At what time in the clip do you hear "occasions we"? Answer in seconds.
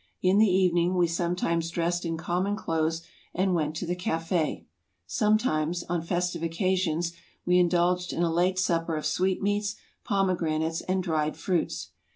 6.41-7.59